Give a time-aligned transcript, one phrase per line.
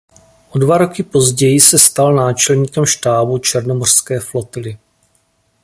[0.51, 4.77] Od dva roky později se stal náčelníkem štábu Černomořské flotily.